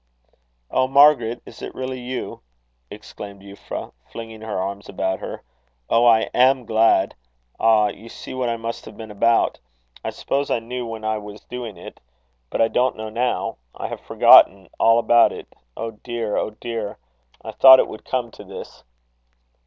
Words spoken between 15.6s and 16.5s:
Oh dear! oh